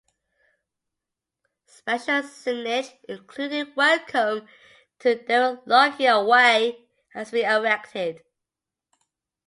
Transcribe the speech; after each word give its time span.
Special 1.67 2.23
signage 2.23 2.89
including 3.07 3.71
"Welcome 3.75 4.47
to 4.97 5.15
Darren 5.25 5.61
Lockyer 5.67 6.25
Way" 6.25 6.87
has 7.13 7.29
been 7.29 7.47
erected. 7.47 8.23